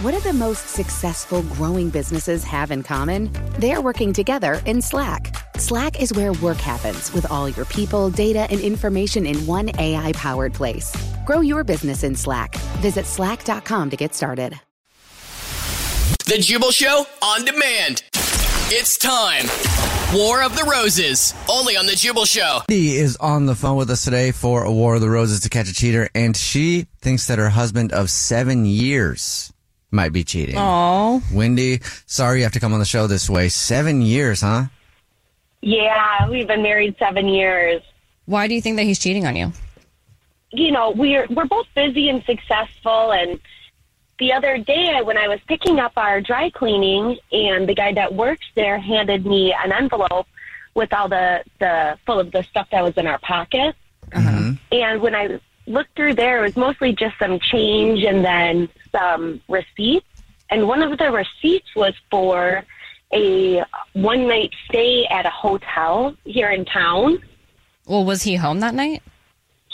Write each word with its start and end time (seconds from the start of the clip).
What 0.00 0.12
do 0.12 0.18
the 0.18 0.32
most 0.32 0.70
successful 0.70 1.42
growing 1.42 1.88
businesses 1.88 2.42
have 2.42 2.72
in 2.72 2.82
common? 2.82 3.30
They're 3.60 3.80
working 3.80 4.12
together 4.12 4.60
in 4.66 4.82
Slack. 4.82 5.32
Slack 5.56 6.02
is 6.02 6.12
where 6.12 6.32
work 6.32 6.56
happens 6.56 7.12
with 7.12 7.30
all 7.30 7.48
your 7.48 7.64
people, 7.66 8.10
data, 8.10 8.48
and 8.50 8.60
information 8.60 9.24
in 9.24 9.46
one 9.46 9.70
AI 9.78 10.10
powered 10.14 10.52
place. 10.52 10.92
Grow 11.24 11.42
your 11.42 11.62
business 11.62 12.02
in 12.02 12.16
Slack. 12.16 12.56
Visit 12.82 13.06
slack.com 13.06 13.88
to 13.90 13.96
get 13.96 14.16
started. 14.16 14.58
The 16.26 16.38
Jubal 16.40 16.72
Show 16.72 17.06
on 17.22 17.44
demand. 17.44 18.02
It's 18.70 18.98
time. 18.98 19.46
War 20.12 20.42
of 20.42 20.56
the 20.56 20.64
Roses, 20.64 21.34
only 21.48 21.76
on 21.76 21.86
The 21.86 21.94
Jubal 21.94 22.24
Show. 22.24 22.62
Wendy 22.68 22.96
is 22.96 23.16
on 23.18 23.46
the 23.46 23.54
phone 23.54 23.76
with 23.76 23.90
us 23.90 24.04
today 24.04 24.32
for 24.32 24.64
a 24.64 24.72
War 24.72 24.96
of 24.96 25.00
the 25.00 25.08
Roses 25.08 25.40
to 25.42 25.48
catch 25.48 25.68
a 25.68 25.74
cheater, 25.74 26.08
and 26.16 26.36
she 26.36 26.88
thinks 27.00 27.28
that 27.28 27.38
her 27.38 27.50
husband 27.50 27.92
of 27.92 28.10
seven 28.10 28.66
years 28.66 29.53
might 29.94 30.12
be 30.12 30.24
cheating. 30.24 30.56
Oh, 30.58 31.22
Wendy, 31.32 31.80
sorry 32.06 32.38
you 32.38 32.44
have 32.44 32.52
to 32.52 32.60
come 32.60 32.72
on 32.72 32.78
the 32.78 32.84
show 32.84 33.06
this 33.06 33.30
way. 33.30 33.48
Seven 33.48 34.02
years, 34.02 34.40
huh? 34.40 34.64
Yeah, 35.62 36.28
we've 36.28 36.46
been 36.46 36.62
married 36.62 36.96
seven 36.98 37.26
years. 37.28 37.80
why 38.26 38.46
do 38.48 38.54
you 38.54 38.60
think 38.60 38.76
that 38.76 38.82
he's 38.82 38.98
cheating 38.98 39.26
on 39.26 39.36
you? 39.36 39.52
You 40.50 40.70
know, 40.70 40.90
we're 40.90 41.26
we're 41.30 41.46
both 41.46 41.66
busy 41.74 42.08
and 42.08 42.22
successful. 42.24 43.12
And 43.12 43.40
the 44.18 44.32
other 44.32 44.58
day, 44.58 45.00
when 45.02 45.16
I 45.16 45.26
was 45.26 45.40
picking 45.48 45.80
up 45.80 45.92
our 45.96 46.20
dry 46.20 46.50
cleaning, 46.50 47.18
and 47.32 47.68
the 47.68 47.74
guy 47.74 47.92
that 47.94 48.14
works 48.14 48.46
there 48.54 48.78
handed 48.78 49.26
me 49.26 49.52
an 49.52 49.72
envelope 49.72 50.26
with 50.74 50.92
all 50.92 51.08
the 51.08 51.42
the 51.58 51.98
full 52.06 52.20
of 52.20 52.30
the 52.30 52.42
stuff 52.42 52.68
that 52.70 52.84
was 52.84 52.96
in 52.96 53.06
our 53.06 53.18
pocket. 53.18 53.74
Mm-hmm. 54.10 54.52
And 54.70 55.00
when 55.00 55.14
I 55.14 55.40
looked 55.66 55.94
through 55.96 56.14
there, 56.14 56.38
it 56.40 56.42
was 56.42 56.56
mostly 56.56 56.92
just 56.92 57.18
some 57.18 57.38
change 57.38 58.02
and 58.04 58.24
then 58.24 58.68
some 58.92 59.40
receipts. 59.48 60.06
And 60.50 60.68
one 60.68 60.82
of 60.82 60.98
the 60.98 61.10
receipts 61.10 61.74
was 61.74 61.94
for 62.10 62.64
a 63.12 63.62
one 63.94 64.26
night 64.28 64.52
stay 64.68 65.06
at 65.10 65.26
a 65.26 65.30
hotel 65.30 66.14
here 66.24 66.50
in 66.50 66.64
town. 66.64 67.18
Well, 67.86 68.04
was 68.04 68.22
he 68.22 68.36
home 68.36 68.60
that 68.60 68.74
night? 68.74 69.02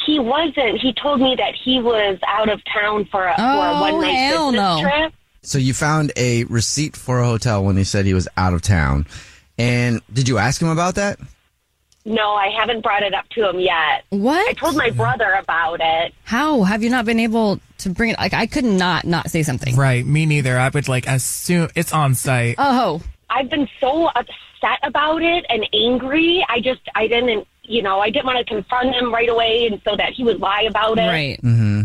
He 0.07 0.19
wasn't. 0.19 0.79
He 0.81 0.93
told 0.95 1.21
me 1.21 1.35
that 1.37 1.55
he 1.55 1.81
was 1.81 2.19
out 2.27 2.49
of 2.49 2.61
town 2.65 3.05
for 3.07 3.27
a, 3.27 3.35
for 3.37 3.43
a 3.43 3.45
Oh, 3.45 3.81
one 3.81 4.01
night 4.01 4.15
hell 4.15 4.51
business 4.53 4.83
no. 4.83 4.83
trip. 4.83 5.13
So 5.43 5.59
you 5.59 5.73
found 5.75 6.13
a 6.17 6.45
receipt 6.45 6.97
for 6.97 7.21
a 7.21 7.25
hotel 7.27 7.65
when 7.65 7.77
he 7.77 7.85
said 7.85 8.05
he 8.07 8.15
was 8.15 8.29
out 8.37 8.53
of 8.55 8.63
town. 8.63 9.07
And 9.59 10.01
did 10.13 10.29
you 10.29 10.39
ask 10.39 10.61
him 10.61 10.69
about 10.69 10.95
that? 10.97 11.19
No, 12.11 12.35
I 12.35 12.49
haven't 12.49 12.83
brought 12.83 13.03
it 13.03 13.15
up 13.15 13.29
to 13.31 13.49
him 13.49 13.61
yet. 13.61 14.05
What? 14.11 14.49
I 14.49 14.53
told 14.55 14.77
my 14.77 14.91
brother 14.91 15.33
about 15.41 15.81
it. 15.81 16.13
How 16.25 16.65
have 16.65 16.83
you 16.83 16.91
not 16.91 17.05
been 17.05 17.21
able 17.21 17.61
to 17.79 17.91
bring 17.91 18.11
it? 18.11 18.19
Like, 18.19 18.35
I 18.35 18.47
could 18.47 18.65
not 18.65 19.05
not 19.05 19.31
say 19.31 19.43
something. 19.43 19.77
Right, 19.77 20.05
me 20.05 20.27
neither. 20.27 20.59
I 20.59 20.69
would 20.71 20.89
like 20.89 21.07
as 21.07 21.23
soon 21.25 21.71
it's 21.75 21.93
on 21.93 22.15
site. 22.15 22.57
Oh, 22.59 23.01
I've 23.31 23.49
been 23.49 23.69
so 23.81 24.09
upset 24.09 24.81
about 24.83 25.23
it 25.23 25.47
and 25.49 25.67
angry. 25.73 26.45
I 26.49 26.61
just, 26.61 26.81
I 26.97 27.07
didn't, 27.07 27.47
you 27.63 27.83
know, 27.83 28.01
I 28.01 28.11
didn't 28.11 28.27
want 28.27 28.39
to 28.39 28.45
confront 28.45 28.95
him 28.95 29.15
right 29.15 29.29
away 29.29 29.69
and 29.71 29.81
so 29.85 29.97
that 29.97 30.13
he 30.13 30.25
would 30.25 30.41
lie 30.41 30.67
about 30.69 30.99
it. 30.99 31.07
right. 31.07 31.41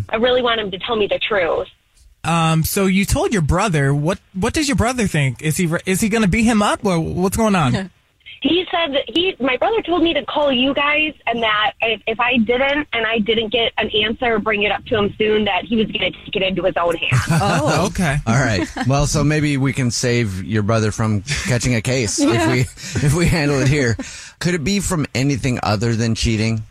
I 0.10 0.16
really 0.16 0.42
want 0.42 0.60
him 0.60 0.72
to 0.72 0.80
tell 0.80 0.96
me 0.96 1.06
the 1.08 1.20
truth. 1.20 1.68
Um, 2.24 2.64
so 2.64 2.88
you 2.88 3.06
told 3.06 3.32
your 3.32 3.44
brother. 3.44 3.94
What 3.94 4.20
What 4.34 4.54
does 4.54 4.68
your 4.68 4.76
brother 4.76 5.06
think? 5.06 5.44
Is 5.44 5.58
he 5.58 5.72
is 5.86 6.02
he 6.02 6.10
going 6.10 6.24
to 6.24 6.28
beat 6.28 6.44
him 6.44 6.64
up 6.64 6.84
or 6.84 7.00
what's 7.00 7.38
going 7.38 7.54
on? 7.56 7.92
He 8.42 8.66
said 8.70 8.94
that 8.94 9.04
he, 9.08 9.36
my 9.40 9.58
brother 9.58 9.82
told 9.82 10.04
me 10.04 10.14
to 10.14 10.24
call 10.26 10.52
you 10.52 10.74
guys, 10.74 11.14
and 11.26 11.42
that 11.42 11.72
if, 11.82 12.02
if 12.06 12.20
I 12.20 12.38
didn't 12.38 12.88
and 12.94 13.06
I 13.06 13.18
didn't 13.20 13.52
get 13.52 13.72
an 13.78 13.90
answer 13.90 14.36
or 14.36 14.40
bring 14.40 14.64
it 14.64 14.72
up 14.72 14.86
to 14.86 14.98
him 14.98 15.16
soon, 15.18 15.46
that 15.46 15.64
he 15.66 15.76
was 15.78 15.88
going 15.88 16.12
to 16.12 16.20
take 16.26 16.36
it 16.36 16.44
into 16.44 16.64
his 16.64 16.76
own 16.78 16.96
hands. 16.96 17.22
Oh, 17.32 17.86
okay. 17.92 18.18
All 18.28 18.36
right. 18.36 18.68
Well, 18.88 19.08
so 19.08 19.24
maybe 19.24 19.58
we 19.58 19.74
can 19.74 19.90
save 19.90 20.44
your 20.44 20.62
brother 20.64 20.92
from 20.92 21.22
catching 21.48 21.74
a 21.76 21.82
case 21.82 22.20
if 22.20 22.48
we 22.48 22.60
if 23.08 23.14
we 23.16 23.26
handle 23.26 23.60
it 23.62 23.68
here. 23.68 23.96
Could 24.40 24.54
it 24.54 24.64
be 24.64 24.80
from 24.80 25.06
anything 25.16 25.60
other 25.64 25.96
than 25.96 26.14
cheating? 26.14 26.64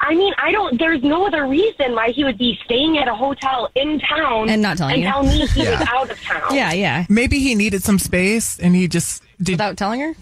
I 0.00 0.14
mean, 0.14 0.32
I 0.38 0.52
don't. 0.52 0.78
There's 0.78 1.02
no 1.02 1.26
other 1.26 1.46
reason 1.46 1.94
why 1.94 2.10
he 2.10 2.24
would 2.24 2.38
be 2.38 2.58
staying 2.64 2.98
at 2.98 3.08
a 3.08 3.14
hotel 3.14 3.70
in 3.74 4.00
town 4.00 4.48
And 4.50 4.60
not 4.62 4.76
telling 4.78 4.94
and 4.94 5.02
you. 5.02 5.08
tell 5.08 5.22
me 5.22 5.46
he 5.46 5.62
Yeah. 5.64 5.78
was 5.80 5.88
out 5.88 6.10
of 6.10 6.20
town. 6.22 6.54
yeah, 6.54 6.72
yeah. 6.72 7.04
Maybe 7.08 7.38
he 7.40 7.54
needed 7.54 7.82
some 7.82 7.98
space 7.98 8.58
and 8.58 8.74
he 8.74 8.86
just 8.88 9.22
did. 9.42 9.52
Without 9.52 9.76
telling 9.76 10.00
her. 10.00 10.14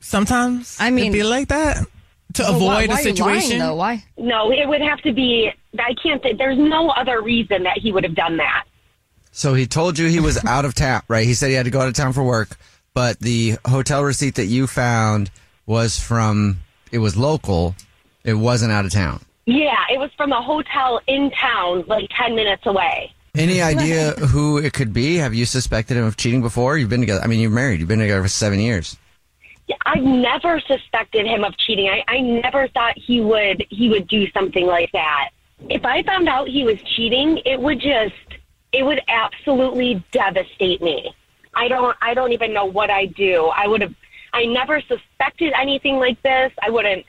Sometimes 0.00 0.76
I 0.80 0.90
mean- 0.90 1.06
it'd 1.06 1.12
be 1.12 1.22
like 1.22 1.48
that 1.48 1.78
to 2.34 2.42
Well, 2.42 2.56
avoid 2.56 2.88
why 2.90 3.00
a 3.00 3.02
situation. 3.02 3.58
lying, 3.58 3.58
though? 3.60 3.74
Why? 3.74 4.04
No, 4.18 4.52
it 4.52 4.68
would 4.68 4.80
have 4.82 5.00
to 5.02 5.12
be. 5.12 5.50
I 5.78 5.94
can't. 6.02 6.22
Think, 6.22 6.38
there's 6.38 6.58
no 6.58 6.90
other 6.90 7.22
reason 7.22 7.62
that 7.64 7.78
he 7.78 7.90
would 7.92 8.04
have 8.04 8.14
done 8.14 8.36
that. 8.36 8.64
So 9.32 9.54
he 9.54 9.66
told 9.66 9.98
you 9.98 10.06
he 10.08 10.20
was 10.20 10.42
out 10.46 10.64
of 10.64 10.74
town, 10.74 11.02
right? 11.08 11.24
He 11.26 11.34
said 11.34 11.48
he 11.48 11.54
had 11.54 11.64
to 11.64 11.70
go 11.70 11.80
out 11.80 11.88
of 11.88 11.94
town 11.94 12.12
for 12.12 12.22
work, 12.24 12.56
but 12.94 13.18
the 13.20 13.56
hotel 13.66 14.02
receipt 14.04 14.34
that 14.36 14.46
you 14.46 14.66
found 14.66 15.30
was 15.66 15.98
from 15.98 16.58
it 16.92 16.98
was 16.98 17.16
local. 17.16 17.74
It 18.24 18.34
wasn't 18.34 18.72
out 18.72 18.84
of 18.84 18.92
town. 18.92 19.20
Yeah, 19.46 19.76
it 19.90 19.98
was 19.98 20.10
from 20.16 20.32
a 20.32 20.42
hotel 20.42 21.00
in 21.06 21.30
town, 21.30 21.84
like 21.86 22.10
ten 22.14 22.34
minutes 22.34 22.66
away. 22.66 23.12
Any 23.34 23.62
idea 23.62 24.10
who 24.12 24.58
it 24.58 24.72
could 24.74 24.92
be? 24.92 25.16
Have 25.16 25.32
you 25.32 25.44
suspected 25.46 25.96
him 25.96 26.04
of 26.04 26.16
cheating 26.16 26.42
before? 26.42 26.76
You've 26.76 26.88
been 26.90 27.00
together. 27.00 27.20
I 27.22 27.26
mean, 27.28 27.40
you're 27.40 27.50
married. 27.50 27.78
You've 27.80 27.88
been 27.88 28.00
together 28.00 28.22
for 28.22 28.28
seven 28.28 28.58
years. 28.58 28.96
I've 29.84 30.02
never 30.02 30.60
suspected 30.60 31.26
him 31.26 31.44
of 31.44 31.56
cheating. 31.58 31.88
I, 31.88 32.04
I 32.08 32.20
never 32.20 32.68
thought 32.68 32.96
he 32.96 33.20
would 33.20 33.66
he 33.70 33.88
would 33.88 34.08
do 34.08 34.30
something 34.30 34.66
like 34.66 34.90
that. 34.92 35.30
If 35.68 35.84
I 35.84 36.02
found 36.02 36.28
out 36.28 36.48
he 36.48 36.64
was 36.64 36.80
cheating, 36.82 37.40
it 37.44 37.60
would 37.60 37.80
just 37.80 38.14
it 38.72 38.84
would 38.84 39.00
absolutely 39.08 40.02
devastate 40.12 40.82
me. 40.82 41.14
I 41.54 41.68
don't 41.68 41.96
I 42.00 42.14
don't 42.14 42.32
even 42.32 42.52
know 42.52 42.66
what 42.66 42.90
I'd 42.90 43.14
do. 43.14 43.46
I 43.54 43.66
would 43.66 43.82
have 43.82 43.94
I 44.32 44.44
never 44.46 44.80
suspected 44.80 45.52
anything 45.56 45.96
like 45.96 46.20
this. 46.22 46.52
I 46.62 46.70
wouldn't 46.70 47.04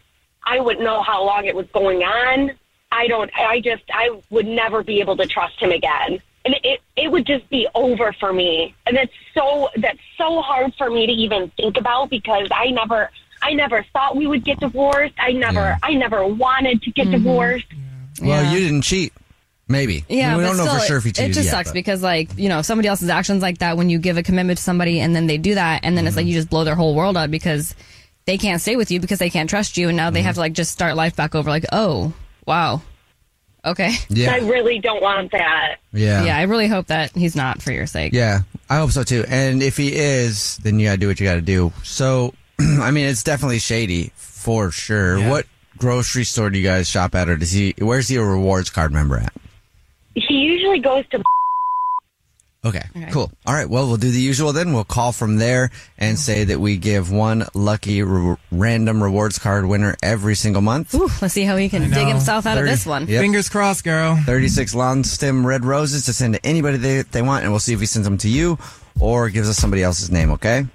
I 0.45 0.59
wouldn't 0.59 0.83
know 0.83 1.01
how 1.01 1.23
long 1.23 1.45
it 1.45 1.55
was 1.55 1.67
going 1.73 2.03
on. 2.03 2.51
I 2.91 3.07
don't 3.07 3.31
I 3.37 3.61
just 3.61 3.83
I 3.93 4.19
would 4.29 4.47
never 4.47 4.83
be 4.83 4.99
able 4.99 5.15
to 5.17 5.25
trust 5.25 5.59
him 5.61 5.71
again. 5.71 6.21
And 6.51 6.55
it 6.63 6.79
it 6.95 7.11
would 7.11 7.25
just 7.27 7.47
be 7.49 7.67
over 7.75 8.11
for 8.19 8.33
me. 8.33 8.73
And 8.87 8.97
it's 8.97 9.13
so 9.35 9.69
that's 9.77 9.99
so 10.17 10.41
hard 10.41 10.73
for 10.77 10.89
me 10.89 11.05
to 11.05 11.11
even 11.11 11.51
think 11.57 11.77
about 11.77 12.09
because 12.09 12.47
I 12.51 12.71
never 12.71 13.11
I 13.41 13.53
never 13.53 13.85
thought 13.93 14.15
we 14.15 14.25
would 14.25 14.43
get 14.43 14.59
divorced. 14.59 15.13
I 15.19 15.31
never 15.33 15.59
Yeah. 15.59 15.77
I 15.83 15.93
never 15.93 16.25
wanted 16.25 16.81
to 16.81 16.91
get 16.91 17.11
divorced. 17.11 17.67
Well, 18.19 18.43
Yeah. 18.43 18.51
you 18.51 18.59
didn't 18.61 18.81
cheat. 18.81 19.13
Maybe. 19.67 20.03
Yeah, 20.09 20.35
we 20.37 20.43
don't 20.43 20.57
know 20.57 20.65
for 20.65 20.79
sure 20.79 20.97
if 20.97 21.03
he 21.03 21.11
it- 21.11 21.15
cheated. 21.17 21.31
It 21.31 21.33
just 21.35 21.45
yet, 21.45 21.51
sucks 21.51 21.69
but- 21.69 21.73
because, 21.75 22.01
like, 22.01 22.29
you 22.37 22.49
know, 22.49 22.63
somebody 22.63 22.87
else's 22.87 23.09
actions 23.09 23.43
like 23.43 23.59
that, 23.59 23.77
when 23.77 23.87
you 23.91 23.99
give 23.99 24.17
a 24.17 24.23
commitment 24.23 24.57
to 24.57 24.63
somebody 24.63 24.99
and 24.99 25.15
then 25.15 25.27
they 25.27 25.37
do 25.37 25.53
that, 25.53 25.81
and 25.83 25.95
then 25.95 26.07
it's 26.07 26.15
like 26.15 26.23
Mm-hmm. 26.23 26.29
you 26.29 26.33
just 26.39 26.49
blow 26.49 26.63
their 26.63 26.73
whole 26.73 26.95
world 26.95 27.15
up 27.15 27.29
because 27.29 27.75
they 28.25 28.39
can't 28.39 28.59
stay 28.61 28.75
with 28.75 28.89
you 28.89 28.99
because 28.99 29.19
they 29.19 29.29
can't 29.29 29.47
trust 29.47 29.77
you, 29.77 29.87
and 29.89 29.95
now 29.95 30.07
Mm-hmm. 30.07 30.15
they 30.15 30.21
have 30.23 30.33
to 30.35 30.39
like 30.41 30.53
just 30.53 30.71
start 30.71 30.95
life 30.95 31.15
back 31.15 31.35
over. 31.35 31.49
Like, 31.51 31.65
oh, 31.71 32.13
wow, 32.47 32.81
okay, 33.65 33.93
yeah, 34.09 34.31
I 34.33 34.37
really 34.39 34.79
don't 34.79 35.01
want 35.01 35.31
that. 35.31 35.77
yeah, 35.93 36.23
yeah. 36.25 36.37
I 36.37 36.43
really 36.43 36.67
hope 36.67 36.87
that 36.87 37.11
he's 37.15 37.35
not 37.35 37.61
for 37.61 37.71
your 37.71 37.87
sake. 37.87 38.13
Yeah, 38.13 38.39
I 38.69 38.77
hope 38.77 38.91
so 38.91 39.03
too. 39.03 39.25
And 39.27 39.61
if 39.63 39.77
he 39.77 39.95
is, 39.95 40.57
then 40.57 40.79
you 40.79 40.87
gotta 40.87 40.97
do 40.97 41.07
what 41.07 41.19
you 41.19 41.25
gotta 41.25 41.41
do. 41.41 41.71
So, 41.83 42.33
I 42.59 42.91
mean, 42.91 43.05
it's 43.05 43.23
definitely 43.23 43.59
shady 43.59 44.11
for 44.15 44.71
sure. 44.71 45.17
Yeah. 45.19 45.29
What 45.29 45.45
grocery 45.77 46.23
store 46.25 46.49
do 46.49 46.57
you 46.57 46.63
guys 46.67 46.89
shop 46.89 47.15
at, 47.15 47.29
or 47.29 47.37
does 47.37 47.51
he? 47.51 47.73
Where's 47.79 48.07
he 48.07 48.15
a 48.17 48.23
rewards 48.23 48.69
card 48.69 48.91
member 48.91 49.17
at? 49.17 49.33
He 50.15 50.33
usually 50.35 50.79
goes 50.79 51.07
to 51.09 51.21
Okay, 52.65 52.81
cool. 53.11 53.31
All 53.47 53.53
right. 53.53 53.69
Well, 53.69 53.87
we'll 53.87 53.95
do 53.95 54.11
the 54.11 54.19
usual 54.19 54.51
then. 54.51 54.73
We'll 54.73 54.83
call 54.83 55.13
from 55.13 55.37
there 55.37 55.71
and 55.97 56.19
say 56.19 56.43
that 56.43 56.59
we 56.59 56.75
give 56.75 57.09
one 57.09 57.45
lucky 57.53 58.01
r- 58.03 58.37
random 58.51 59.01
rewards 59.01 59.39
card 59.39 59.65
winner 59.65 59.95
every 60.03 60.35
single 60.35 60.61
month. 60.61 60.93
Ooh, 60.93 61.07
let's 61.21 61.33
see 61.33 61.43
how 61.43 61.55
he 61.55 61.69
can 61.69 61.89
dig 61.89 62.07
himself 62.07 62.45
out 62.45 62.57
of 62.57 62.65
this 62.65 62.85
one. 62.85 63.07
Yep. 63.07 63.21
Fingers 63.21 63.47
crossed, 63.47 63.85
girl. 63.85 64.17
36 64.25 64.75
long 64.75 65.05
stem 65.05 65.47
red 65.47 65.63
roses 65.63 66.05
to 66.07 66.13
send 66.13 66.33
to 66.33 66.45
anybody 66.45 66.75
they, 66.75 67.01
they 67.03 67.21
want, 67.21 67.43
and 67.43 67.53
we'll 67.53 67.61
see 67.61 67.73
if 67.73 67.79
he 67.79 67.85
sends 67.85 68.05
them 68.05 68.17
to 68.17 68.27
you 68.27 68.57
or 68.99 69.29
gives 69.29 69.47
us 69.49 69.55
somebody 69.55 69.81
else's 69.81 70.11
name, 70.11 70.31
okay? 70.31 70.65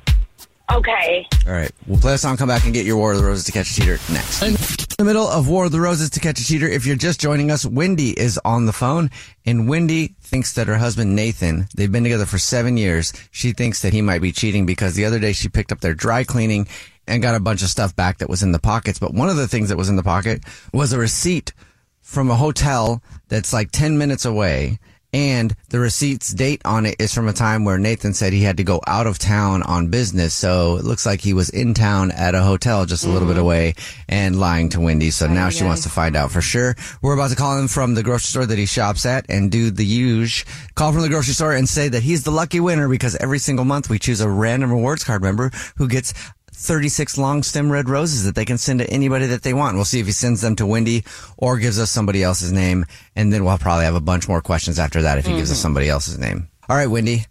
Okay. 0.72 1.26
All 1.46 1.52
right. 1.52 1.70
We'll 1.86 2.00
play 2.00 2.14
a 2.14 2.18
song, 2.18 2.38
come 2.38 2.48
back 2.48 2.64
and 2.64 2.72
get 2.72 2.86
your 2.86 2.96
War 2.96 3.12
of 3.12 3.18
the 3.18 3.24
Roses 3.24 3.44
to 3.44 3.52
catch 3.52 3.70
a 3.70 3.74
cheater 3.74 3.98
next. 4.10 4.83
In 4.96 5.06
the 5.06 5.12
middle 5.12 5.26
of 5.26 5.48
War 5.48 5.64
of 5.64 5.72
the 5.72 5.80
Roses 5.80 6.08
to 6.10 6.20
catch 6.20 6.38
a 6.38 6.44
cheater, 6.44 6.68
if 6.68 6.86
you're 6.86 6.94
just 6.94 7.18
joining 7.20 7.50
us, 7.50 7.66
Wendy 7.66 8.10
is 8.10 8.38
on 8.44 8.66
the 8.66 8.72
phone, 8.72 9.10
and 9.44 9.68
Wendy 9.68 10.14
thinks 10.20 10.52
that 10.52 10.68
her 10.68 10.76
husband 10.76 11.16
Nathan, 11.16 11.66
they've 11.74 11.90
been 11.90 12.04
together 12.04 12.26
for 12.26 12.38
seven 12.38 12.76
years. 12.76 13.12
She 13.32 13.50
thinks 13.50 13.82
that 13.82 13.92
he 13.92 14.02
might 14.02 14.22
be 14.22 14.30
cheating 14.30 14.66
because 14.66 14.94
the 14.94 15.04
other 15.04 15.18
day 15.18 15.32
she 15.32 15.48
picked 15.48 15.72
up 15.72 15.80
their 15.80 15.94
dry 15.94 16.22
cleaning 16.22 16.68
and 17.08 17.22
got 17.22 17.34
a 17.34 17.40
bunch 17.40 17.60
of 17.62 17.70
stuff 17.70 17.96
back 17.96 18.18
that 18.18 18.28
was 18.28 18.44
in 18.44 18.52
the 18.52 18.60
pockets. 18.60 19.00
But 19.00 19.14
one 19.14 19.28
of 19.28 19.36
the 19.36 19.48
things 19.48 19.68
that 19.68 19.76
was 19.76 19.88
in 19.88 19.96
the 19.96 20.04
pocket 20.04 20.44
was 20.72 20.92
a 20.92 20.98
receipt 20.98 21.52
from 22.00 22.30
a 22.30 22.36
hotel 22.36 23.02
that's 23.26 23.52
like 23.52 23.72
10 23.72 23.98
minutes 23.98 24.24
away. 24.24 24.78
And 25.14 25.54
the 25.68 25.78
receipt's 25.78 26.34
date 26.34 26.60
on 26.64 26.86
it 26.86 26.96
is 26.98 27.14
from 27.14 27.28
a 27.28 27.32
time 27.32 27.64
where 27.64 27.78
Nathan 27.78 28.14
said 28.14 28.32
he 28.32 28.42
had 28.42 28.56
to 28.56 28.64
go 28.64 28.80
out 28.84 29.06
of 29.06 29.16
town 29.16 29.62
on 29.62 29.86
business. 29.86 30.34
So 30.34 30.76
it 30.76 30.84
looks 30.84 31.06
like 31.06 31.20
he 31.20 31.32
was 31.32 31.50
in 31.50 31.72
town 31.72 32.10
at 32.10 32.34
a 32.34 32.42
hotel 32.42 32.84
just 32.84 33.04
a 33.04 33.08
little 33.08 33.28
bit 33.28 33.34
mm-hmm. 33.34 33.44
away 33.44 33.74
and 34.08 34.40
lying 34.40 34.70
to 34.70 34.80
Wendy. 34.80 35.12
So 35.12 35.28
now 35.28 35.50
she 35.50 35.62
wants 35.62 35.84
to 35.84 35.88
find 35.88 36.16
out 36.16 36.32
for 36.32 36.40
sure. 36.40 36.74
We're 37.00 37.14
about 37.14 37.30
to 37.30 37.36
call 37.36 37.56
him 37.56 37.68
from 37.68 37.94
the 37.94 38.02
grocery 38.02 38.26
store 38.26 38.46
that 38.46 38.58
he 38.58 38.66
shops 38.66 39.06
at 39.06 39.26
and 39.28 39.52
do 39.52 39.70
the 39.70 39.84
huge 39.84 40.46
call 40.74 40.90
from 40.90 41.02
the 41.02 41.08
grocery 41.08 41.34
store 41.34 41.52
and 41.52 41.68
say 41.68 41.88
that 41.88 42.02
he's 42.02 42.24
the 42.24 42.32
lucky 42.32 42.58
winner 42.58 42.88
because 42.88 43.14
every 43.14 43.38
single 43.38 43.64
month 43.64 43.88
we 43.88 44.00
choose 44.00 44.20
a 44.20 44.28
random 44.28 44.72
rewards 44.72 45.04
card 45.04 45.22
member 45.22 45.52
who 45.76 45.86
gets 45.86 46.12
36 46.54 47.18
long 47.18 47.42
stem 47.42 47.70
red 47.70 47.88
roses 47.88 48.24
that 48.24 48.34
they 48.34 48.44
can 48.44 48.58
send 48.58 48.78
to 48.78 48.88
anybody 48.88 49.26
that 49.26 49.42
they 49.42 49.52
want. 49.52 49.76
We'll 49.76 49.84
see 49.84 50.00
if 50.00 50.06
he 50.06 50.12
sends 50.12 50.40
them 50.40 50.56
to 50.56 50.66
Wendy 50.66 51.04
or 51.36 51.58
gives 51.58 51.78
us 51.78 51.90
somebody 51.90 52.22
else's 52.22 52.52
name. 52.52 52.86
And 53.16 53.32
then 53.32 53.44
we'll 53.44 53.58
probably 53.58 53.84
have 53.84 53.94
a 53.94 54.00
bunch 54.00 54.28
more 54.28 54.40
questions 54.40 54.78
after 54.78 55.02
that 55.02 55.18
if 55.18 55.26
he 55.26 55.34
gives 55.34 55.50
us 55.50 55.58
mm-hmm. 55.58 55.62
somebody 55.62 55.88
else's 55.88 56.18
name. 56.18 56.48
All 56.68 56.76
right, 56.76 56.86
Wendy, 56.86 57.26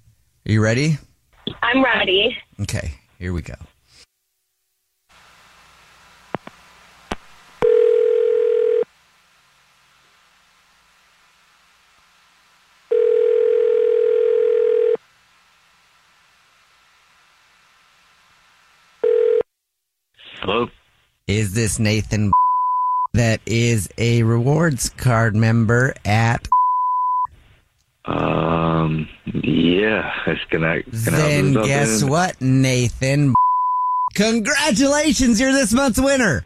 are 0.45 0.51
you 0.51 0.61
ready? 0.61 0.97
I'm 1.61 1.83
ready. 1.83 2.37
Okay, 2.61 2.93
here 3.17 3.33
we 3.33 3.41
go. 3.41 3.55
Hello. 20.43 20.67
Is 21.53 21.55
this 21.55 21.77
Nathan 21.77 22.31
that 23.13 23.39
is 23.45 23.87
a 23.99 24.23
rewards 24.23 24.89
card 24.89 25.35
member 25.35 25.93
at 26.03 26.47
Um. 28.05 29.07
Yeah. 29.31 30.11
It's 30.25 30.43
can 30.49 30.63
I? 30.63 30.81
Can 30.81 31.13
I 31.13 31.17
Then 31.17 31.53
guess 31.53 32.03
what, 32.03 32.41
Nathan? 32.41 33.35
Congratulations, 34.15 35.39
you're 35.39 35.51
this 35.51 35.73
month's 35.73 36.01
winner. 36.01 36.43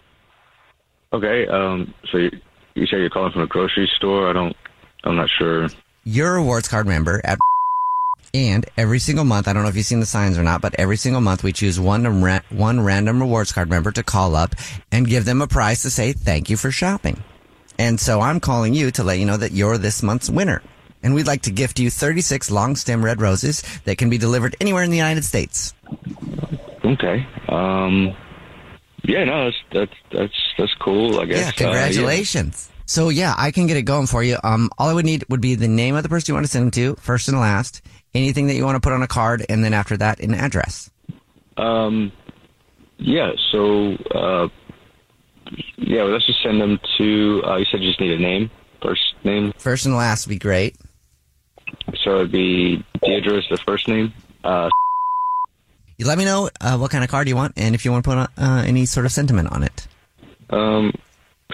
Okay. 1.13 1.47
Um. 1.47 1.93
So 2.11 2.17
you, 2.17 2.31
you 2.75 2.85
say 2.85 2.97
you're 2.97 3.09
calling 3.09 3.31
from 3.31 3.43
a 3.43 3.47
grocery 3.47 3.89
store? 3.95 4.29
I 4.29 4.33
don't. 4.33 4.57
I'm 5.05 5.15
not 5.15 5.29
sure. 5.39 5.69
You're 6.03 6.35
a 6.35 6.39
rewards 6.39 6.67
card 6.67 6.85
member 6.85 7.21
at 7.23 7.39
and 8.33 8.65
every 8.77 8.99
single 8.99 9.25
month, 9.25 9.47
I 9.47 9.53
don't 9.53 9.63
know 9.63 9.69
if 9.69 9.75
you've 9.75 9.85
seen 9.85 9.99
the 9.99 10.05
signs 10.05 10.37
or 10.37 10.43
not, 10.43 10.61
but 10.61 10.75
every 10.77 10.97
single 10.97 11.21
month 11.21 11.43
we 11.43 11.53
choose 11.53 11.79
one 11.79 12.21
ra- 12.21 12.39
one 12.49 12.81
random 12.81 13.19
rewards 13.21 13.51
card 13.51 13.69
member 13.69 13.91
to 13.91 14.03
call 14.03 14.35
up 14.35 14.55
and 14.91 15.07
give 15.07 15.25
them 15.25 15.41
a 15.41 15.47
prize 15.47 15.81
to 15.83 15.89
say 15.89 16.13
thank 16.13 16.49
you 16.49 16.57
for 16.57 16.71
shopping. 16.71 17.23
And 17.79 17.99
so 17.99 18.21
I'm 18.21 18.39
calling 18.39 18.73
you 18.73 18.91
to 18.91 19.03
let 19.03 19.19
you 19.19 19.25
know 19.25 19.37
that 19.37 19.51
you're 19.51 19.77
this 19.77 20.01
month's 20.01 20.29
winner. 20.29 20.61
And 21.03 21.13
we'd 21.13 21.27
like 21.27 21.43
to 21.43 21.51
gift 21.51 21.79
you 21.79 21.89
36 21.91 22.49
long 22.49 22.75
stem 22.75 23.05
red 23.05 23.21
roses 23.21 23.61
that 23.85 23.97
can 23.99 24.09
be 24.09 24.17
delivered 24.17 24.55
anywhere 24.59 24.83
in 24.83 24.89
the 24.89 24.97
United 24.97 25.23
States. 25.23 25.73
Okay. 26.83 27.25
Um. 27.47 28.15
Yeah. 29.03 29.23
No. 29.23 29.45
That's 29.45 29.57
that's 29.71 29.93
that's 30.11 30.53
that's 30.57 30.73
cool. 30.75 31.19
I 31.19 31.25
guess. 31.25 31.39
Yeah, 31.39 31.49
Uh, 31.49 31.51
congratulations. 31.71 32.69
So 32.85 33.09
yeah, 33.09 33.35
I 33.37 33.51
can 33.51 33.67
get 33.67 33.77
it 33.77 33.83
going 33.83 34.07
for 34.07 34.23
you. 34.23 34.37
Um, 34.43 34.69
all 34.77 34.89
I 34.89 34.93
would 34.93 35.05
need 35.05 35.25
would 35.29 35.41
be 35.41 35.55
the 35.55 35.67
name 35.67 35.95
of 35.95 36.03
the 36.03 36.09
person 36.09 36.31
you 36.31 36.35
want 36.35 36.45
to 36.45 36.51
send 36.51 36.65
them 36.65 36.71
to, 36.71 36.95
first 37.01 37.27
and 37.27 37.37
last, 37.39 37.81
anything 38.17 38.47
that 38.47 38.55
you 38.55 38.65
want 38.65 38.75
to 38.75 38.79
put 38.81 38.93
on 38.93 39.01
a 39.01 39.07
card, 39.07 39.45
and 39.47 39.63
then 39.63 39.73
after 39.73 39.95
that, 39.97 40.19
an 40.19 40.33
address. 40.33 40.89
Um. 41.57 42.11
Yeah. 42.97 43.31
So. 43.51 43.93
Uh. 44.13 44.49
Yeah. 45.77 46.03
Well, 46.03 46.11
let's 46.11 46.25
just 46.27 46.41
send 46.43 46.59
them 46.59 46.79
to. 46.97 47.41
Uh, 47.45 47.57
you 47.57 47.65
said 47.65 47.81
you 47.81 47.89
just 47.89 48.01
need 48.01 48.11
a 48.11 48.19
name. 48.19 48.49
First 48.81 49.15
name. 49.23 49.53
First 49.57 49.85
and 49.85 49.95
last 49.95 50.27
would 50.27 50.33
be 50.33 50.39
great. 50.39 50.75
So 52.03 52.15
it'd 52.17 52.31
be 52.31 52.83
Deirdre 53.03 53.37
is 53.37 53.45
the 53.49 53.57
first 53.57 53.87
name. 53.87 54.13
Uh. 54.43 54.69
You 55.97 56.05
let 56.05 56.17
me 56.17 56.25
know 56.25 56.49
uh, 56.61 56.77
what 56.77 56.91
kind 56.91 57.03
of 57.03 57.09
card 57.09 57.27
you 57.27 57.35
want, 57.35 57.53
and 57.57 57.73
if 57.73 57.83
you 57.83 57.91
want 57.91 58.03
to 58.03 58.09
put 58.09 58.17
uh, 58.17 58.63
any 58.67 58.85
sort 58.85 59.05
of 59.05 59.11
sentiment 59.11 59.51
on 59.51 59.63
it. 59.63 59.87
Um. 60.49 60.93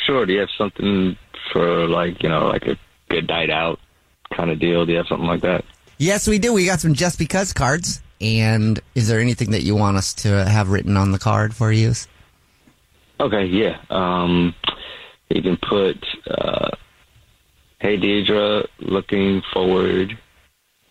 Sure. 0.06 0.26
Do 0.26 0.34
you 0.34 0.40
have 0.40 0.50
something 0.58 1.18
for 1.52 1.88
like 1.88 2.22
you 2.24 2.30
know 2.30 2.48
like 2.48 2.64
a 2.64 2.78
good 3.10 3.28
night 3.28 3.50
out 3.50 3.80
kind 4.36 4.50
of 4.50 4.60
deal? 4.60 4.86
Do 4.86 4.92
you 4.92 4.98
have 4.98 5.08
something 5.08 5.28
like 5.28 5.42
that? 5.42 5.64
Yes, 5.98 6.28
we 6.28 6.40
do. 6.40 6.54
We 6.54 6.66
got 6.66 6.80
some 6.80 6.94
just 6.94 7.18
because 7.20 7.54
cards. 7.54 8.02
And 8.22 8.80
is 8.96 9.08
there 9.10 9.20
anything 9.20 9.52
that 9.52 9.64
you 9.64 9.76
want 9.76 9.98
us 9.98 10.14
to 10.16 10.46
have 10.46 10.70
written 10.70 10.96
on 10.96 11.12
the 11.12 11.20
card 11.20 11.54
for 11.54 11.72
use? 11.72 12.08
Okay, 13.20 13.46
yeah. 13.46 13.78
Um, 13.90 14.56
you 15.30 15.42
can 15.42 15.58
put, 15.58 16.04
uh, 16.30 16.70
"Hey 17.80 17.98
Deidre, 17.98 18.66
looking 18.80 19.42
forward 19.54 20.18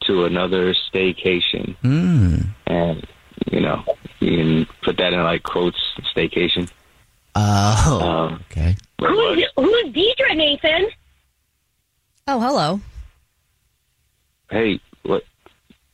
to 0.05 0.25
another 0.25 0.75
staycation," 0.75 1.75
Hmm. 1.77 2.37
and 2.67 3.07
you 3.51 3.61
know 3.61 3.83
you 4.21 4.37
can 4.37 4.67
put 4.83 4.97
that 4.99 5.13
in 5.15 5.23
like 5.23 5.43
quotes, 5.43 5.79
"staycation." 6.15 6.71
Oh, 7.35 8.01
Um, 8.03 8.45
okay. 8.51 8.77
Who's, 9.01 9.45
who's 9.57 9.85
Deidre, 9.95 10.37
Nathan? 10.37 10.87
Oh, 12.29 12.41
hello. 12.41 12.81
Hey, 14.51 14.75
what? 14.75 14.92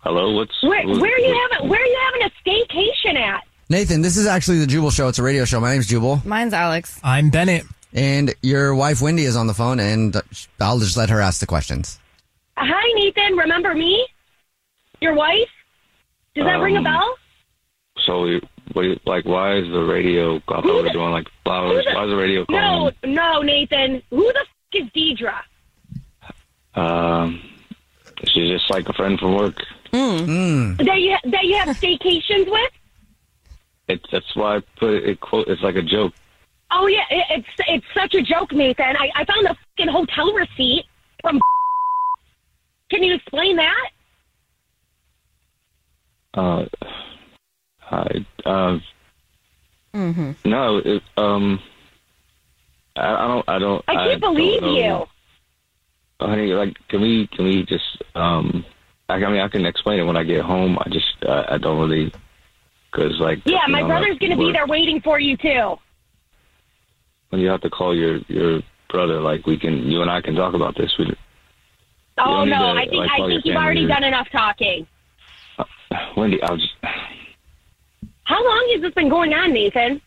Hello, 0.09 0.31
what's 0.33 0.63
Where, 0.63 0.83
who's- 0.85 0.99
where 1.01 1.13
are 1.15 1.19
you 1.19 1.49
having 1.53 1.69
Where 1.69 1.79
are 1.83 1.85
you 1.85 1.99
having 2.07 2.23
a 2.23 2.31
staycation 2.43 3.15
at? 3.21 3.45
Nathan, 3.69 4.01
this 4.01 4.17
is 4.17 4.27
actually 4.27 4.59
the 4.61 4.67
Jubal 4.67 4.91
Show. 4.91 5.09
It's 5.09 5.19
a 5.19 5.23
radio 5.23 5.45
show. 5.45 5.61
My 5.61 5.73
name's 5.73 5.87
Jubal. 5.87 6.23
Mine's 6.25 6.55
Alex. 6.55 6.99
I'm 7.05 7.29
Bennett. 7.29 7.65
And 7.93 8.35
your 8.43 8.75
wife, 8.75 9.03
Wendy, 9.03 9.25
is 9.25 9.37
on 9.37 9.49
the 9.49 9.53
phone, 9.53 9.79
and 9.81 10.17
I'll 10.61 10.79
just 10.79 10.97
let 10.97 11.11
her 11.11 11.21
ask 11.21 11.41
the 11.41 11.47
questions. 11.47 11.99
Hi, 12.57 12.93
Nathan. 12.95 13.37
Remember 13.37 13.75
me? 13.75 14.07
Your 15.03 15.15
wife? 15.15 15.51
Does 16.35 16.47
that 16.47 16.55
ring 16.61 16.77
a 16.77 16.79
Um, 16.79 16.85
bell? 16.85 17.19
So, 18.07 18.25
you- 18.25 18.41
what? 18.73 18.85
do 18.85 18.89
you- 18.89 19.01
Like, 19.05 19.27
why 19.27 19.57
is 19.57 19.69
the 19.71 19.81
radio? 19.85 20.37
I 20.37 20.41
thought 20.47 20.65
we 20.65 20.73
were 20.85 20.89
doing 20.89 21.11
like 21.11 21.27
flowers. 21.45 21.85
The- 21.85 21.93
Why 21.95 22.05
is 22.05 22.11
the 22.11 22.17
radio 22.17 22.47
No, 22.49 22.59
calling? 22.59 22.95
no, 23.05 23.43
Nathan. 23.43 24.03
Who 24.09 24.33
the 24.33 24.41
f- 24.41 24.47
is 24.73 24.89
Deidre? 24.97 25.35
Um, 26.75 27.43
she's 28.25 28.49
just 28.49 28.71
like 28.71 28.89
a 28.89 28.95
friend 28.95 29.19
from 29.21 29.35
work. 29.37 29.63
That 29.93 31.01
you 31.01 31.17
that 31.31 31.45
you 31.45 31.57
have 31.65 31.77
staycations 31.77 32.51
with? 32.51 32.73
It, 33.89 34.07
that's 34.13 34.37
why 34.37 34.57
I 34.57 34.63
put 34.79 34.91
it, 34.95 35.09
it 35.09 35.21
quote. 35.21 35.49
It's 35.49 35.63
like 35.63 35.77
a 35.77 35.83
joke. 35.83 36.13
Oh 36.71 36.87
yeah, 36.87 37.05
it, 37.11 37.25
it's 37.31 37.49
it's 37.69 37.87
such 37.95 38.15
a 38.15 38.23
joke, 38.23 38.53
Nathan. 38.53 38.97
I, 38.97 39.11
I 39.15 39.25
found 39.25 39.47
a 39.47 39.57
fucking 39.77 39.93
hotel 39.93 40.33
receipt 40.33 40.85
from. 41.23 41.41
Can 42.91 43.03
you 43.03 43.15
explain 43.15 43.57
that? 43.57 43.91
Uh, 46.35 46.65
I 47.91 48.27
um. 48.45 48.83
No, 50.45 50.79
it, 50.79 51.03
um. 51.17 51.61
I, 52.97 53.15
I 53.15 53.29
don't. 53.29 53.49
I 53.49 53.59
don't. 53.59 53.85
I 53.89 53.95
can't 53.95 54.21
don't 54.21 54.35
believe 54.35 54.63
you. 54.63 55.07
honey. 56.21 56.53
Like, 56.53 56.77
can 56.89 57.01
we? 57.01 57.29
Can 57.29 57.45
we 57.47 57.65
just? 57.65 58.03
Um. 58.15 58.65
I, 59.09 59.19
mean, 59.19 59.41
I 59.41 59.49
can 59.49 59.65
explain 59.65 60.01
it 60.01 60.05
when 60.05 60.17
I 60.17 60.25
get 60.25 60.43
home. 60.43 60.79
I 60.79 60.89
just. 60.91 61.07
Uh, 61.27 61.45
I 61.49 61.59
don't 61.59 61.79
really. 61.79 62.13
Because 62.91 63.19
like. 63.21 63.39
Yeah, 63.45 63.61
my 63.69 63.81
know, 63.81 63.89
brother's 63.89 64.19
gonna 64.19 64.37
be 64.37 64.53
there 64.53 64.67
waiting 64.67 65.01
for 65.01 65.19
you 65.19 65.37
too. 65.37 65.77
When 67.31 67.41
you 67.41 67.49
have 67.49 67.61
to 67.63 67.71
call 67.71 67.97
your 67.97 68.19
your 68.29 68.61
brother, 68.91 69.21
like 69.21 69.47
we 69.47 69.59
can. 69.59 69.91
You 69.91 70.03
and 70.03 70.11
I 70.11 70.21
can 70.21 70.35
talk 70.35 70.55
about 70.55 70.77
this. 70.77 70.93
We. 70.99 71.15
Oh 72.19 72.45
no, 72.45 72.75
to, 72.75 72.81
I 72.81 72.87
think 72.87 72.97
like, 72.97 73.11
I 73.11 73.27
think 73.27 73.45
you've 73.45 73.57
already 73.57 73.87
done 73.87 74.05
enough 74.05 74.29
talking. 74.31 74.87
Wendy, 76.17 76.43
I'll 76.43 76.57
just. 76.57 76.75
How 78.25 78.45
long 78.45 78.71
has 78.75 78.83
this 78.83 78.95
been 78.95 79.09
going 79.09 79.33
on, 79.33 79.53
Nathan? 79.53 80.03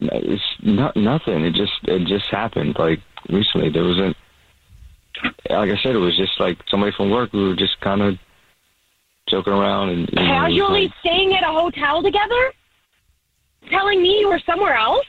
It's 0.00 0.42
not 0.62 0.96
nothing. 0.96 1.44
It 1.44 1.54
just 1.54 1.72
it 1.84 2.06
just 2.06 2.26
happened 2.30 2.76
like 2.78 3.00
recently. 3.28 3.70
There 3.70 3.84
wasn't 3.84 4.16
like 5.50 5.70
I 5.70 5.76
said, 5.82 5.94
it 5.94 5.98
was 5.98 6.16
just 6.16 6.38
like 6.40 6.58
somebody 6.68 6.92
from 6.96 7.10
work. 7.10 7.32
We 7.32 7.46
were 7.46 7.56
just 7.56 7.80
kind 7.80 8.02
of 8.02 8.18
joking 9.28 9.52
around 9.52 9.88
and 9.90 10.00
you 10.10 10.14
know, 10.16 10.22
Casually 10.22 10.82
like- 10.84 10.92
staying 11.00 11.34
at 11.34 11.42
a 11.42 11.52
hotel 11.52 12.02
together? 12.02 12.52
Telling 13.70 14.02
me 14.02 14.18
you 14.20 14.28
were 14.28 14.40
somewhere 14.44 14.74
else? 14.76 15.06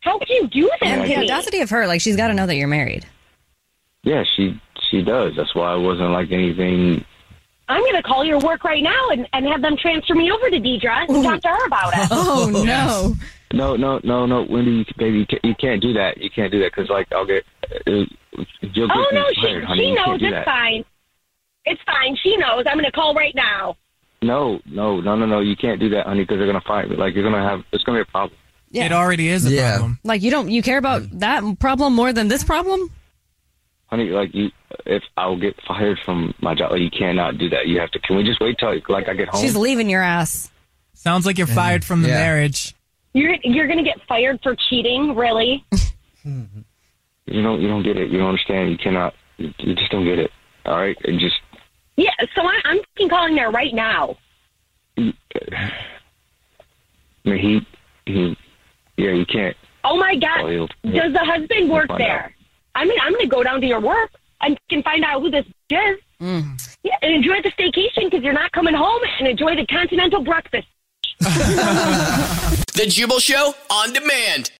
How 0.00 0.18
could 0.18 0.28
you 0.28 0.46
do 0.48 0.70
that 0.80 0.86
And 0.88 1.10
the 1.10 1.16
audacity 1.16 1.60
of 1.60 1.70
her, 1.70 1.86
like 1.88 2.00
she's 2.00 2.16
got 2.16 2.28
to 2.28 2.34
know 2.34 2.46
that 2.46 2.54
you're 2.54 2.68
married. 2.68 3.04
yeah, 4.04 4.22
she 4.36 4.60
she 4.90 5.02
does. 5.02 5.32
That's 5.36 5.54
why 5.54 5.74
it 5.74 5.80
wasn't 5.80 6.10
like 6.12 6.30
anything. 6.30 7.04
I'm 7.68 7.82
going 7.82 7.96
to 7.96 8.02
call 8.02 8.24
your 8.24 8.38
work 8.38 8.64
right 8.64 8.82
now 8.82 9.10
and, 9.10 9.28
and 9.34 9.44
have 9.46 9.60
them 9.60 9.76
transfer 9.76 10.14
me 10.14 10.30
over 10.30 10.48
to 10.48 10.56
Deidre 10.58 11.06
and 11.08 11.22
talk 11.22 11.42
to 11.42 11.48
her 11.48 11.66
about 11.66 11.92
it. 11.94 12.08
Oh 12.12 12.48
no! 12.64 13.14
No, 13.52 13.76
no, 13.76 14.00
no, 14.04 14.24
no, 14.26 14.46
Wendy, 14.48 14.86
baby, 14.96 15.26
you 15.42 15.54
can't, 15.58 15.82
do 15.82 15.92
that. 15.94 16.18
You 16.18 16.30
can't 16.30 16.52
do 16.52 16.60
that 16.60 16.70
because 16.74 16.88
like 16.90 17.08
I'll 17.12 17.26
get 17.26 17.44
uh, 17.86 18.04
you'll 18.60 18.88
get 18.88 18.96
Oh, 18.96 19.06
me 19.10 19.18
no, 19.18 19.24
she, 19.34 19.64
honey. 19.66 19.80
she 19.84 19.94
knows. 19.94 20.18
It's 20.22 20.30
that. 20.32 20.44
fine. 20.44 20.84
It's 21.64 21.80
fine. 21.86 22.16
She 22.22 22.36
knows. 22.36 22.64
I'm 22.66 22.74
going 22.78 22.84
to 22.84 22.92
call 22.92 23.14
right 23.14 23.34
now. 23.34 23.76
No, 24.22 24.58
no, 24.66 25.00
no, 25.00 25.14
no, 25.16 25.26
no. 25.26 25.40
You 25.40 25.54
can't 25.56 25.78
do 25.78 25.88
that, 25.90 26.06
honey, 26.06 26.22
because 26.22 26.38
they're 26.38 26.46
gonna 26.48 26.60
fire 26.66 26.88
me. 26.88 26.96
Like 26.96 27.14
you're 27.14 27.22
gonna 27.22 27.48
have 27.48 27.60
it's 27.72 27.84
gonna 27.84 27.98
be 27.98 28.02
a 28.02 28.04
problem. 28.06 28.36
Yeah. 28.70 28.86
It 28.86 28.92
already 28.92 29.28
is 29.28 29.46
a 29.46 29.50
Yeah. 29.50 29.76
problem. 29.76 30.00
Like 30.02 30.22
you 30.22 30.32
don't 30.32 30.50
you 30.50 30.60
care 30.60 30.78
about 30.78 31.02
that 31.20 31.44
problem 31.60 31.94
more 31.94 32.12
than 32.12 32.26
this 32.26 32.42
problem? 32.42 32.90
honey, 33.86 34.06
like 34.10 34.34
you, 34.34 34.50
if 34.86 35.02
I'll 35.16 35.38
get 35.38 35.54
fired 35.66 35.98
from 36.04 36.34
my 36.42 36.54
job, 36.54 36.72
like, 36.72 36.80
you 36.80 36.90
cannot 36.90 37.38
do 37.38 37.48
that. 37.50 37.68
You 37.68 37.78
have 37.80 37.90
to. 37.92 38.00
Can 38.00 38.16
we 38.16 38.24
just 38.24 38.40
wait 38.40 38.58
till 38.58 38.74
like 38.88 39.08
I 39.08 39.14
get 39.14 39.28
home? 39.28 39.40
She's 39.40 39.54
leaving 39.56 39.88
your 39.88 40.02
ass. 40.02 40.50
Sounds 40.94 41.24
like 41.24 41.38
you're 41.38 41.46
fired 41.46 41.84
from 41.84 42.02
the 42.02 42.08
Yeah. 42.08 42.14
marriage. 42.18 42.74
You're 43.14 43.36
you're 43.44 43.66
going 43.68 43.78
to 43.78 43.84
get 43.84 43.98
fired 44.08 44.40
for 44.42 44.56
cheating, 44.68 45.14
really? 45.14 45.64
Hmm. 46.24 46.42
You 47.30 47.42
don't, 47.42 47.60
you 47.60 47.68
don't 47.68 47.82
get 47.82 47.96
it. 47.96 48.10
You 48.10 48.18
don't 48.18 48.28
understand. 48.28 48.70
You 48.70 48.78
cannot. 48.78 49.14
You, 49.36 49.52
you 49.58 49.74
just 49.74 49.90
don't 49.90 50.04
get 50.04 50.18
it. 50.18 50.30
All 50.66 50.76
right, 50.76 50.96
and 51.04 51.18
just 51.20 51.36
Yeah. 51.96 52.10
So 52.34 52.42
I, 52.42 52.60
I'm 52.64 52.78
fucking 52.94 53.08
calling 53.08 53.34
there 53.34 53.50
right 53.50 53.72
now. 53.72 54.16
I 54.96 55.12
mean, 57.24 57.38
he, 57.38 58.12
he, 58.12 58.36
yeah, 58.96 59.10
you 59.12 59.24
can't. 59.26 59.56
Oh 59.84 59.96
my 59.96 60.16
God! 60.16 60.40
Oh, 60.42 60.48
he'll- 60.48 60.68
Does 60.92 61.12
the 61.12 61.24
husband 61.24 61.70
work 61.70 61.88
there? 61.98 62.24
out. 62.24 62.30
I 62.74 62.84
mean, 62.84 62.98
I'm 63.02 63.12
going 63.12 63.24
to 63.24 63.28
go 63.28 63.42
down 63.42 63.60
to 63.60 63.66
your 63.66 63.80
work 63.80 64.10
and 64.40 64.58
can 64.68 64.82
find 64.82 65.04
out 65.04 65.20
who 65.22 65.30
this 65.30 65.44
is. 65.70 65.98
Mm. 66.20 66.76
Yeah, 66.82 66.94
and 67.02 67.12
enjoy 67.14 67.40
the 67.42 67.50
staycation 67.50 68.10
because 68.10 68.22
you're 68.22 68.32
not 68.32 68.50
coming 68.52 68.74
home, 68.74 69.00
and 69.18 69.28
enjoy 69.28 69.54
the 69.56 69.66
continental 69.66 70.22
breakfast. 70.22 70.66
The 72.78 72.86
Jubal 72.86 73.18
Show 73.18 73.54
on 73.70 73.92
demand. 73.92 74.52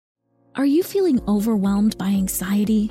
Are 0.58 0.66
you 0.66 0.82
feeling 0.82 1.20
overwhelmed 1.28 1.96
by 1.98 2.08
anxiety, 2.08 2.90